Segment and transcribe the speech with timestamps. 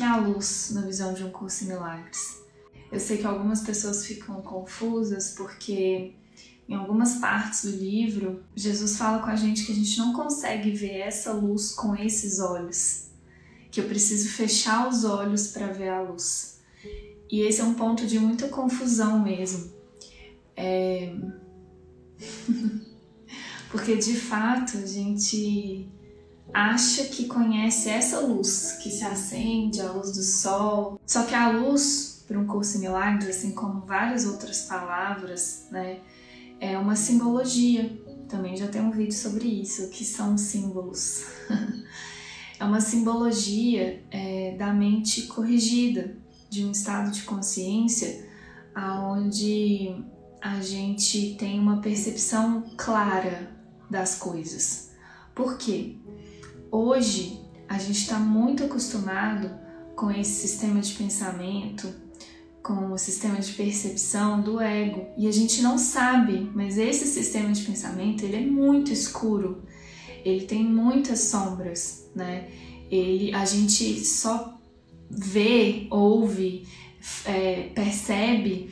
[0.00, 2.40] que é a luz na visão de um curso em milagres?
[2.90, 6.14] Eu sei que algumas pessoas ficam confusas porque
[6.66, 10.70] em algumas partes do livro, Jesus fala com a gente que a gente não consegue
[10.70, 13.10] ver essa luz com esses olhos,
[13.70, 16.62] que eu preciso fechar os olhos para ver a luz.
[17.30, 19.70] E esse é um ponto de muita confusão mesmo.
[20.56, 21.14] É...
[23.70, 25.86] Porque de fato a gente
[26.52, 31.00] acha que conhece essa luz que se acende, a luz do sol.
[31.06, 36.00] Só que a luz, para um curso em milagres, assim como várias outras palavras, né,
[36.60, 37.98] é uma simbologia.
[38.28, 41.24] Também já tem um vídeo sobre isso, que são símbolos.
[42.58, 46.16] é uma simbologia é, da mente corrigida,
[46.48, 48.28] de um estado de consciência
[48.74, 50.04] aonde
[50.40, 53.50] a gente tem uma percepção clara
[53.90, 54.90] das coisas.
[55.34, 55.96] Por quê?
[56.70, 59.50] Hoje a gente está muito acostumado
[59.96, 61.92] com esse sistema de pensamento
[62.62, 67.50] com o sistema de percepção do ego e a gente não sabe, mas esse sistema
[67.52, 69.64] de pensamento ele é muito escuro,
[70.24, 72.48] ele tem muitas sombras, né?
[72.90, 74.58] Ele, a gente só
[75.08, 76.66] vê, ouve,
[77.24, 78.70] é, percebe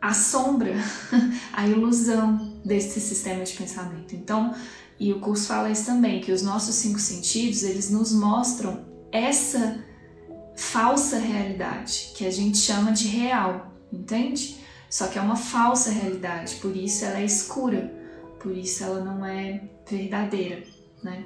[0.00, 0.74] a sombra,
[1.52, 4.14] a ilusão desse sistema de pensamento.
[4.14, 4.54] Então,
[4.98, 9.84] e o curso fala isso também, que os nossos cinco sentidos eles nos mostram essa
[10.56, 14.56] falsa realidade, que a gente chama de real, entende?
[14.88, 17.92] Só que é uma falsa realidade, por isso ela é escura,
[18.40, 20.62] por isso ela não é verdadeira,
[21.02, 21.24] né?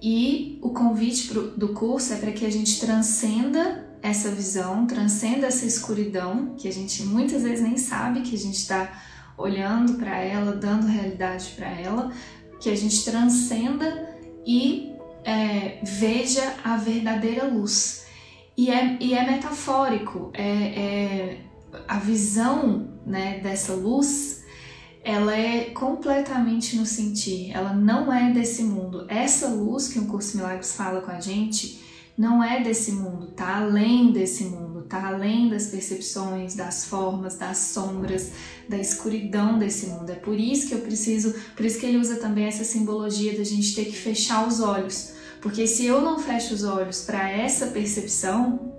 [0.00, 5.48] E o convite pro, do curso é para que a gente transcenda essa visão, transcenda
[5.48, 9.02] essa escuridão, que a gente muitas vezes nem sabe que a gente está
[9.36, 12.12] olhando para ela, dando realidade para ela,
[12.60, 14.92] que a gente transcenda e
[15.24, 18.06] é, veja a verdadeira luz.
[18.56, 21.40] E é, e é metafórico, é, é,
[21.86, 24.44] a visão né, dessa luz,
[25.04, 29.06] ela é completamente no sentir, ela não é desse mundo.
[29.08, 31.80] Essa luz que o Curso Milagres fala com a gente
[32.16, 37.58] não é desse mundo, tá além desse mundo, tá além das percepções, das formas, das
[37.58, 38.32] sombras,
[38.68, 40.10] da escuridão desse mundo.
[40.10, 43.44] É por isso que eu preciso, por isso que ele usa também essa simbologia da
[43.44, 47.68] gente ter que fechar os olhos porque se eu não fecho os olhos para essa
[47.68, 48.72] percepção,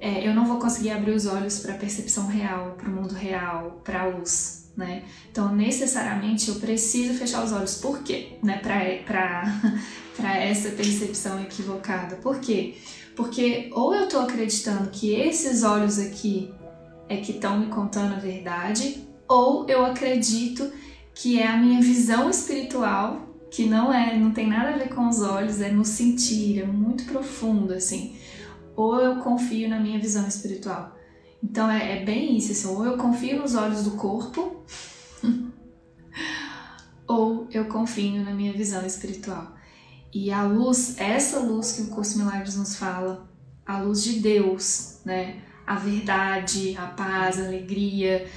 [0.00, 3.14] é, eu não vou conseguir abrir os olhos para a percepção real, para o mundo
[3.14, 5.04] real, para a luz, né?
[5.30, 7.76] Então, necessariamente, eu preciso fechar os olhos.
[7.76, 8.38] Por quê?
[8.42, 8.58] Né?
[8.58, 9.44] Para
[10.42, 12.16] essa percepção equivocada.
[12.16, 12.74] Por quê?
[13.14, 16.52] Porque ou eu estou acreditando que esses olhos aqui
[17.08, 20.70] é que estão me contando a verdade, ou eu acredito
[21.14, 25.08] que é a minha visão espiritual que não é, não tem nada a ver com
[25.08, 28.16] os olhos, é no sentir, é muito profundo assim.
[28.76, 30.96] Ou eu confio na minha visão espiritual.
[31.42, 34.64] Então é, é bem isso, assim, ou eu confio nos olhos do corpo,
[37.08, 39.59] ou eu confio na minha visão espiritual.
[40.12, 43.28] E a luz, essa luz que o curso Milagres nos fala,
[43.64, 45.42] a luz de Deus, né?
[45.66, 48.28] A verdade, a paz, a alegria,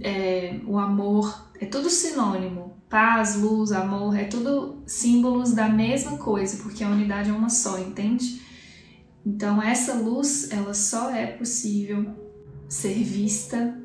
[0.00, 6.62] é, o amor, é tudo sinônimo paz, luz, amor, é tudo símbolos da mesma coisa,
[6.62, 8.42] porque a unidade é uma só, entende?
[9.24, 12.14] Então essa luz, ela só é possível
[12.68, 13.80] ser vista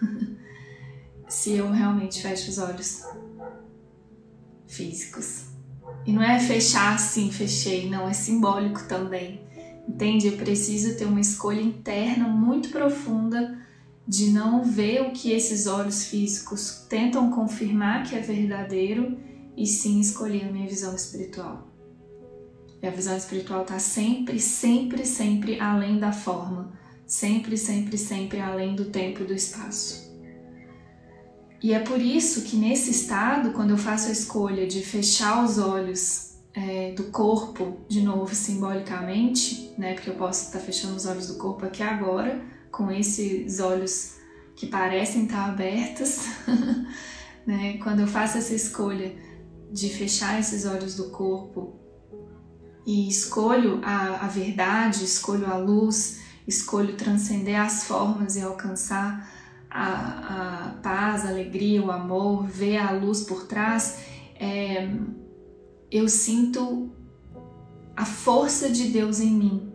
[1.28, 3.04] se eu realmente fecho os olhos
[4.66, 5.57] físicos.
[6.06, 9.40] E não é fechar assim, fechei, não, é simbólico também.
[9.86, 10.28] Entende?
[10.28, 13.58] Eu preciso ter uma escolha interna muito profunda
[14.06, 19.18] de não ver o que esses olhos físicos tentam confirmar que é verdadeiro
[19.54, 21.68] e sim escolher a minha visão espiritual.
[22.80, 26.72] E a visão espiritual está sempre, sempre, sempre além da forma,
[27.06, 30.07] sempre, sempre, sempre além do tempo e do espaço.
[31.62, 35.58] E é por isso que nesse estado, quando eu faço a escolha de fechar os
[35.58, 41.06] olhos é, do corpo, de novo simbolicamente, né, porque eu posso estar tá fechando os
[41.06, 42.40] olhos do corpo aqui agora,
[42.70, 44.18] com esses olhos
[44.54, 46.26] que parecem estar abertos,
[47.46, 47.78] né?
[47.78, 49.14] Quando eu faço essa escolha
[49.70, 51.78] de fechar esses olhos do corpo
[52.84, 59.37] e escolho a, a verdade, escolho a luz, escolho transcender as formas e alcançar
[59.70, 63.98] a, a paz, a alegria, o amor, ver a luz por trás,
[64.38, 64.88] é,
[65.90, 66.90] eu sinto
[67.96, 69.68] a força de Deus em mim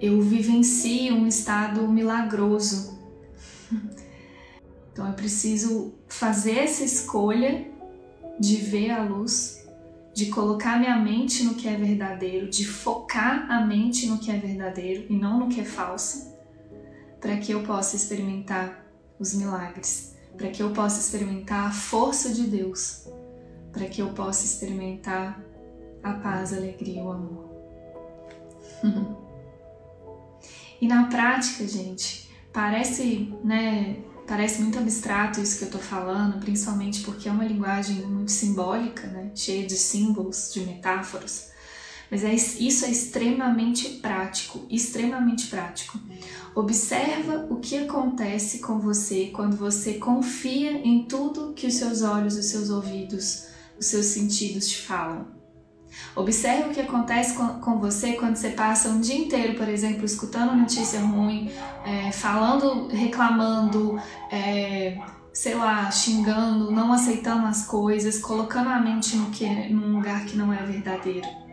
[0.00, 2.98] eu vivencio um estado milagroso.
[4.92, 7.68] Então eu preciso fazer essa escolha
[8.38, 9.64] de ver a luz,
[10.12, 14.36] de colocar minha mente no que é verdadeiro, de focar a mente no que é
[14.36, 16.34] verdadeiro e não no que é falso,
[17.20, 18.87] para que eu possa experimentar
[19.18, 23.06] os milagres, para que eu possa experimentar a força de Deus,
[23.72, 25.40] para que eu possa experimentar
[26.02, 27.48] a paz, a alegria o amor.
[30.80, 33.96] e na prática, gente, parece, né,
[34.28, 39.06] Parece muito abstrato isso que eu tô falando, principalmente porque é uma linguagem muito simbólica,
[39.06, 39.30] né?
[39.34, 41.50] cheia de símbolos, de metáforas.
[42.10, 45.98] Mas é, isso é extremamente prático, extremamente prático.
[46.54, 52.36] Observa o que acontece com você quando você confia em tudo que os seus olhos,
[52.36, 55.38] os seus ouvidos, os seus sentidos te falam.
[56.14, 60.54] Observe o que acontece com, você quando você passa um dia inteiro, por exemplo, escutando
[60.54, 61.50] notícia ruim,
[61.84, 64.00] é, falando, reclamando,
[64.30, 64.98] é,
[65.32, 70.36] sei lá, xingando, não aceitando as coisas, colocando a mente no que, num lugar que
[70.36, 71.47] não é verdadeiro.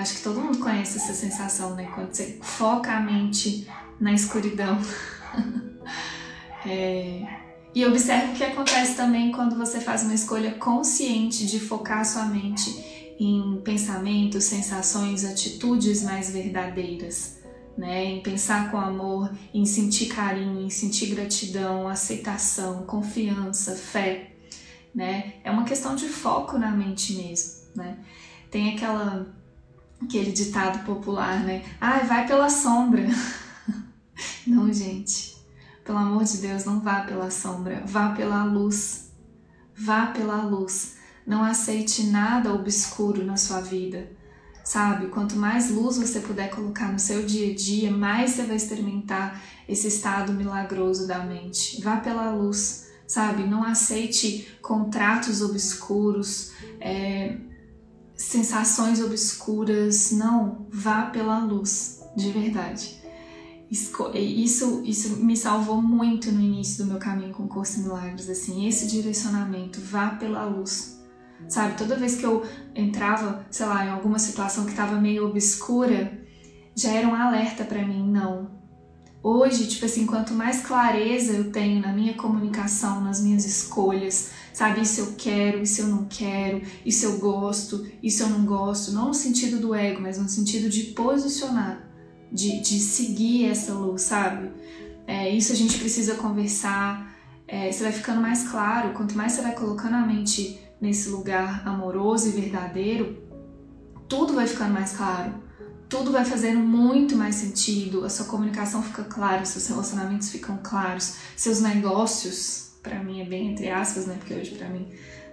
[0.00, 1.90] Acho que todo mundo conhece essa sensação, né?
[1.94, 3.68] Quando você foca a mente
[4.00, 4.78] na escuridão.
[6.64, 7.26] é...
[7.74, 12.24] E observe o que acontece também quando você faz uma escolha consciente de focar sua
[12.24, 17.38] mente em pensamentos, sensações, atitudes mais verdadeiras,
[17.76, 18.06] né?
[18.06, 24.32] Em pensar com amor, em sentir carinho, em sentir gratidão, aceitação, confiança, fé,
[24.94, 25.34] né?
[25.44, 27.98] É uma questão de foco na mente mesmo, né?
[28.50, 29.38] Tem aquela
[30.02, 31.64] aquele ditado popular, né?
[31.80, 33.06] Ah, vai pela sombra.
[34.46, 35.36] não, gente.
[35.84, 39.10] Pelo amor de Deus, não vá pela sombra, vá pela luz.
[39.76, 40.96] Vá pela luz.
[41.26, 44.10] Não aceite nada obscuro na sua vida.
[44.64, 45.08] Sabe?
[45.08, 49.42] Quanto mais luz você puder colocar no seu dia a dia, mais você vai experimentar
[49.68, 51.80] esse estado milagroso da mente.
[51.82, 53.44] Vá pela luz, sabe?
[53.44, 57.36] Não aceite contratos obscuros, é,
[58.20, 60.12] sensações obscuras.
[60.12, 63.00] Não, vá pela luz, de verdade.
[63.70, 68.66] Isso, isso me salvou muito no início do meu caminho com o Curso Milagres, assim,
[68.66, 71.00] esse direcionamento, vá pela luz
[71.48, 71.76] sabe?
[71.76, 72.44] Toda vez que eu
[72.74, 76.20] entrava, sei lá, em alguma situação que estava meio obscura,
[76.74, 78.59] já era um alerta para mim, não.
[79.22, 84.80] Hoje, tipo assim, quanto mais clareza eu tenho na minha comunicação, nas minhas escolhas, sabe?
[84.80, 89.08] Isso eu quero, isso eu não quero, isso eu gosto, isso eu não gosto, não
[89.08, 91.86] no sentido do ego, mas no sentido de posicionar,
[92.32, 94.52] de, de seguir essa luz, sabe?
[95.06, 97.14] É, isso a gente precisa conversar,
[97.46, 101.66] é, você vai ficando mais claro, quanto mais você vai colocando a mente nesse lugar
[101.68, 103.22] amoroso e verdadeiro,
[104.08, 105.34] tudo vai ficando mais claro,
[105.90, 111.16] tudo vai fazendo muito mais sentido, a sua comunicação fica clara, seus relacionamentos ficam claros,
[111.36, 114.14] seus negócios, para mim é bem entre aspas, né?
[114.16, 114.88] Porque hoje para mim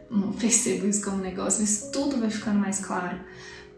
[0.09, 3.19] não percebo isso como negócio, mas tudo vai ficando mais claro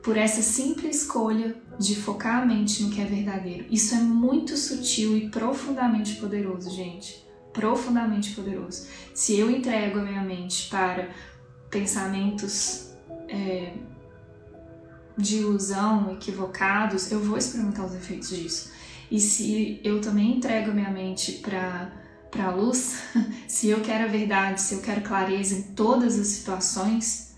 [0.01, 3.65] por essa simples escolha de focar a mente no que é verdadeiro.
[3.69, 7.27] Isso é muito sutil e profundamente poderoso, gente.
[7.51, 8.87] Profundamente poderoso.
[9.13, 11.09] Se eu entrego a minha mente para
[11.69, 12.93] pensamentos
[13.27, 13.73] é,
[15.19, 18.71] de ilusão, equivocados, eu vou experimentar os efeitos disso.
[19.11, 21.91] E se eu também entrego minha mente para
[22.31, 23.01] para a luz,
[23.47, 27.35] se eu quero a verdade, se eu quero clareza em todas as situações,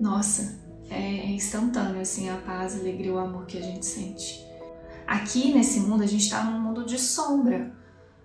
[0.00, 0.58] nossa,
[0.88, 4.42] é instantâneo assim a paz, a alegria, o amor que a gente sente.
[5.06, 7.70] Aqui nesse mundo a gente está num mundo de sombra,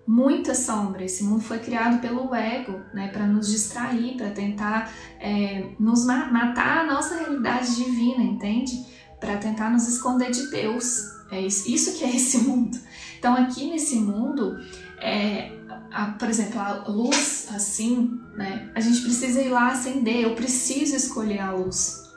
[0.06, 1.04] muita sombra.
[1.04, 6.30] Esse mundo foi criado pelo ego, né, para nos distrair, para tentar é, nos ma
[6.30, 8.84] matar a nossa realidade divina, entende?
[9.18, 11.14] Para tentar nos esconder de Deus.
[11.30, 12.78] É isso, isso que é esse mundo.
[13.18, 14.58] Então aqui nesse mundo,
[15.00, 15.50] é,
[15.90, 20.22] a, por exemplo, a luz assim, né, a gente precisa ir lá acender.
[20.22, 22.12] Eu preciso escolher a luz,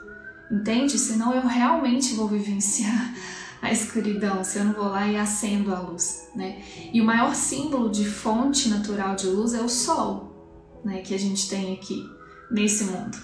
[0.50, 0.98] entende?
[0.98, 3.14] Senão eu realmente vou vivenciar
[3.62, 6.62] a escuridão, se eu não vou lá e acendo a luz, né?
[6.92, 11.18] E o maior símbolo de fonte natural de luz é o sol, né, que a
[11.18, 12.02] gente tem aqui
[12.50, 13.18] nesse mundo.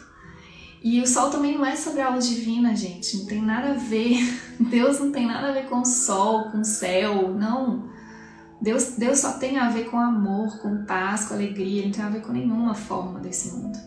[0.82, 3.74] E o sol também não é sobre a luz divina, gente, não tem nada a
[3.74, 4.18] ver.
[4.60, 7.88] Deus não tem nada a ver com o sol, com o céu, não.
[8.60, 12.04] Deus, Deus só tem a ver com amor, com paz, com alegria, ele não tem
[12.04, 13.78] a ver com nenhuma forma desse mundo.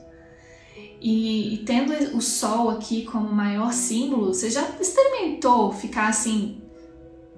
[1.00, 6.62] E, tendo o sol aqui como maior símbolo, você já experimentou ficar assim,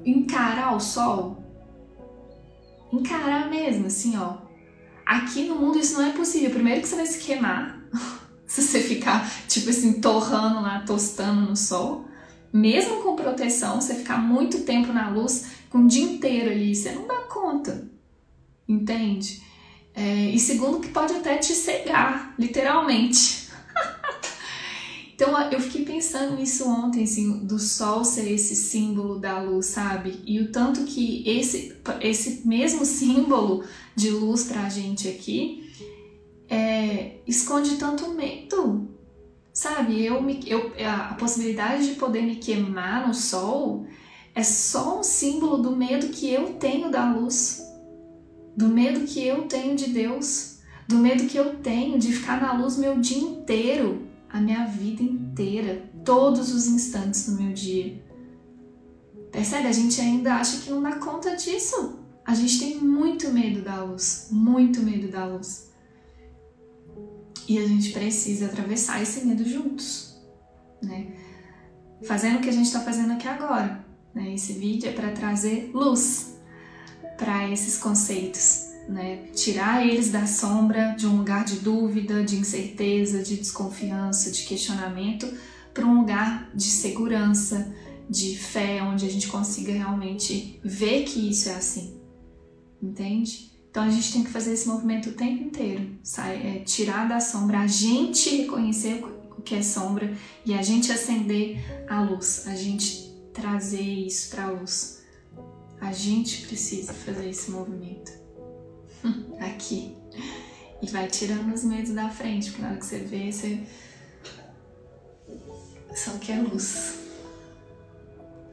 [0.05, 1.43] encarar o sol?
[2.91, 4.37] Encarar mesmo, assim, ó.
[5.05, 6.51] Aqui no mundo isso não é possível.
[6.51, 7.83] Primeiro que você vai se queimar,
[8.47, 12.05] se você ficar, tipo assim, torrando lá, tostando no sol.
[12.51, 16.91] Mesmo com proteção, você ficar muito tempo na luz, com o dia inteiro ali, você
[16.91, 17.87] não dá conta.
[18.67, 19.41] Entende?
[19.93, 23.48] É, e segundo que pode até te cegar, literalmente.
[25.19, 30.21] Então eu fiquei pensando nisso ontem, assim, do sol ser esse símbolo da luz, sabe?
[30.25, 35.73] E o tanto que esse, esse mesmo símbolo de luz pra gente aqui
[36.47, 38.87] é, esconde tanto medo,
[39.51, 40.05] sabe?
[40.05, 43.85] Eu, me, eu, a possibilidade de poder me queimar no sol
[44.33, 47.61] é só um símbolo do medo que eu tenho da luz,
[48.55, 52.53] do medo que eu tenho de Deus, do medo que eu tenho de ficar na
[52.53, 58.03] luz meu dia inteiro a minha vida inteira, todos os instantes do meu dia.
[59.31, 59.67] Percebe?
[59.67, 61.99] A gente ainda acha que não dá conta disso.
[62.25, 65.71] A gente tem muito medo da luz, muito medo da luz.
[67.47, 70.21] E a gente precisa atravessar esse medo juntos,
[70.81, 71.13] né?
[72.03, 73.83] Fazendo o que a gente está fazendo aqui agora.
[74.13, 74.33] Né?
[74.33, 76.37] Esse vídeo é para trazer luz
[77.17, 79.27] para esses conceitos, né?
[79.35, 85.31] Tirar eles da sombra de um lugar de dúvida, de incerteza, de desconfiança, de questionamento,
[85.73, 87.71] para um lugar de segurança,
[88.09, 92.01] de fé, onde a gente consiga realmente ver que isso é assim.
[92.81, 93.51] Entende?
[93.69, 97.59] Então a gente tem que fazer esse movimento o tempo inteiro, é, tirar da sombra,
[97.59, 99.03] a gente reconhecer
[99.37, 100.11] o que é sombra
[100.43, 105.03] e a gente acender a luz, a gente trazer isso para a luz.
[105.79, 108.11] A gente precisa fazer esse movimento.
[109.39, 109.95] aqui.
[110.81, 113.63] E vai tirando os medos da frente, porque na hora que você vê, você
[115.95, 116.99] só quer luz.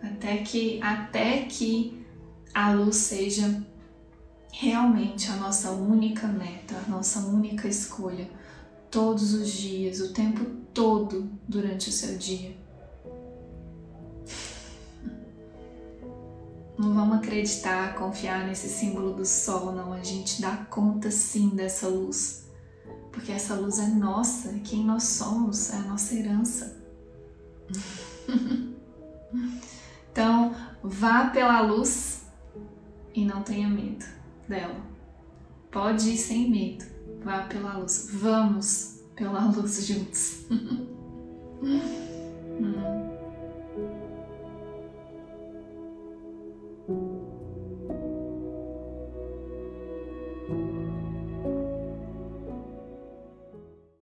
[0.02, 2.04] Até que, até que
[2.52, 3.62] a luz seja
[4.52, 8.28] realmente a nossa única meta, a nossa única escolha,
[8.90, 12.56] todos os dias, o tempo todo durante o seu dia.
[16.78, 19.92] Não vamos acreditar, confiar nesse símbolo do sol, não.
[19.92, 22.50] A gente dá conta sim dessa luz.
[23.10, 26.76] Porque essa luz é nossa, é quem nós somos, é a nossa herança.
[30.12, 32.26] então, vá pela luz
[33.14, 34.04] e não tenha medo
[34.46, 34.80] dela.
[35.70, 36.84] Pode ir sem medo.
[37.24, 38.10] Vá pela luz.
[38.12, 40.44] Vamos pela luz juntos.